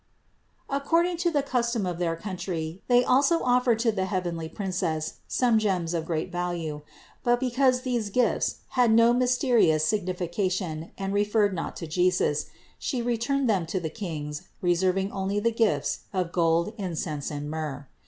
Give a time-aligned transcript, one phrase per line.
[0.67, 5.59] According to the custom of their country they also offered to the heavenly Princess some
[5.59, 6.81] gems of great value;
[7.23, 12.47] but because these gifts had no mysterious signification and referred not to Jesus,
[12.79, 17.87] She returned them to the Kings, reserving only the gifts of gold, incense and myrrh.